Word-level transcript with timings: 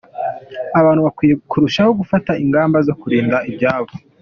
Abantu 0.79 1.01
bakwiye 1.07 1.33
kurushaho 1.49 1.91
gufata 1.99 2.31
ingamba 2.43 2.77
zo 2.87 2.93
kurinda 3.01 3.37
ibyabo". 3.49 3.91